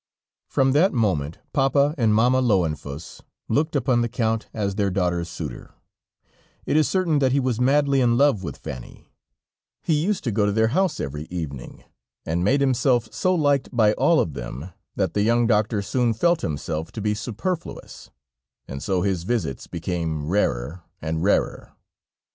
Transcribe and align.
From 0.49 0.71
that 0.71 0.93
moment, 0.93 1.37
Papa 1.53 1.93
and 1.95 2.11
Mamma 2.15 2.41
Löwenfuss 2.41 3.21
looked 3.47 3.75
upon 3.75 4.01
the 4.01 4.09
Count 4.09 4.47
as 4.51 4.73
their 4.73 4.89
daughter's 4.89 5.29
suitor; 5.29 5.75
it 6.65 6.75
is 6.75 6.87
certain 6.89 7.19
that 7.19 7.33
he 7.33 7.39
was 7.39 7.61
madly 7.61 8.01
in 8.01 8.17
love 8.17 8.41
with 8.41 8.57
Fanny; 8.57 9.11
he 9.83 9.93
used 9.93 10.23
to 10.23 10.31
go 10.31 10.47
to 10.47 10.51
their 10.51 10.69
house 10.69 10.99
every 10.99 11.27
evening, 11.29 11.83
and 12.25 12.43
made 12.43 12.61
himself 12.61 13.13
so 13.13 13.35
liked 13.35 13.69
by 13.71 13.93
all 13.93 14.19
of 14.19 14.33
them, 14.33 14.71
that 14.95 15.13
the 15.13 15.21
young 15.21 15.45
doctor 15.45 15.83
soon 15.83 16.15
felt 16.15 16.41
himself 16.41 16.91
to 16.93 16.99
be 16.99 17.13
superfluous, 17.13 18.09
and 18.67 18.81
so 18.81 19.03
his 19.03 19.21
visits 19.21 19.67
became 19.67 20.25
rarer 20.25 20.81
and 20.99 21.21
rarer. 21.21 21.73